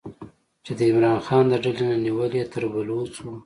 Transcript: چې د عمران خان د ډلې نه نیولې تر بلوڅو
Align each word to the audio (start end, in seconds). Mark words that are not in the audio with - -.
چې 0.65 0.71
د 0.77 0.79
عمران 0.89 1.19
خان 1.25 1.43
د 1.49 1.53
ډلې 1.63 1.85
نه 1.91 1.97
نیولې 2.05 2.43
تر 2.53 2.63
بلوڅو 2.73 3.29